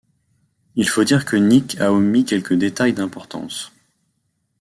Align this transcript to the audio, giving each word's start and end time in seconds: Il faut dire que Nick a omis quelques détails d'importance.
Il 0.73 0.89
faut 0.89 1.03
dire 1.03 1.25
que 1.25 1.35
Nick 1.35 1.79
a 1.79 1.93
omis 1.93 2.25
quelques 2.25 2.55
détails 2.55 2.93
d'importance. 2.93 3.71